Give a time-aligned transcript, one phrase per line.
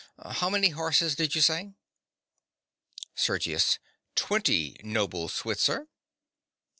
[0.37, 1.73] _)How many horses did you say?
[3.13, 3.77] SERGIUS.
[4.15, 5.89] Twenty, noble Switzer!